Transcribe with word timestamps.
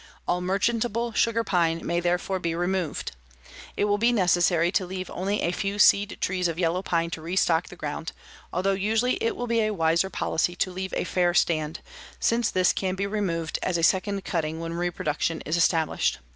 All 0.27 0.41
merchantable 0.41 1.13
sugar 1.13 1.43
pine 1.43 1.85
may 1.85 1.99
therefore 1.99 2.39
be 2.39 2.55
removed. 2.55 3.11
It 3.77 3.85
will 3.85 3.99
be 3.99 4.11
necessary 4.11 4.71
to 4.71 4.83
leave 4.87 5.11
only 5.11 5.43
a 5.43 5.51
few 5.51 5.77
seed 5.77 6.17
trees 6.19 6.47
of 6.47 6.57
yellow 6.57 6.81
pine 6.81 7.11
to 7.11 7.21
restock 7.21 7.67
the 7.67 7.75
ground, 7.75 8.11
although 8.51 8.71
usually 8.73 9.21
it 9.23 9.35
will 9.35 9.45
be 9.45 9.61
a 9.61 9.75
wiser 9.75 10.09
policy 10.09 10.55
to 10.55 10.71
leave 10.71 10.95
a 10.95 11.03
fair 11.03 11.35
stand, 11.35 11.81
since 12.19 12.49
this 12.49 12.73
can 12.73 12.95
be 12.95 13.05
removed 13.05 13.59
as 13.61 13.77
a 13.77 13.83
second 13.83 14.25
cutting 14.25 14.59
when 14.59 14.73
reproduction 14.73 15.41
is 15.41 15.55
established. 15.55 16.17